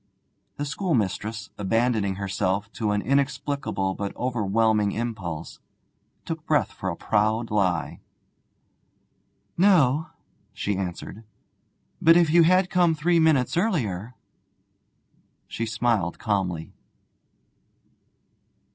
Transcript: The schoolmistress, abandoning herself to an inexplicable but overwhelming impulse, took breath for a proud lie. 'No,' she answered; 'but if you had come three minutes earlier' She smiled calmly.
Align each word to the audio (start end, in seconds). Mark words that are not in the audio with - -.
The 0.57 0.65
schoolmistress, 0.65 1.51
abandoning 1.59 2.15
herself 2.15 2.71
to 2.73 2.89
an 2.89 3.03
inexplicable 3.03 3.93
but 3.93 4.15
overwhelming 4.15 4.93
impulse, 4.93 5.59
took 6.25 6.43
breath 6.47 6.71
for 6.71 6.89
a 6.89 6.95
proud 6.95 7.51
lie. 7.51 7.99
'No,' 9.59 10.07
she 10.53 10.75
answered; 10.75 11.23
'but 12.01 12.17
if 12.17 12.31
you 12.31 12.41
had 12.41 12.71
come 12.71 12.95
three 12.95 13.19
minutes 13.19 13.55
earlier' 13.55 14.15
She 15.47 15.67
smiled 15.67 16.17
calmly. 16.17 16.73